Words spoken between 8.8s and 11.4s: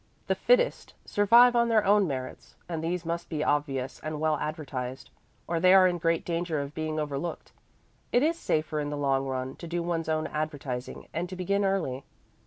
the long run to do one's own advertising and to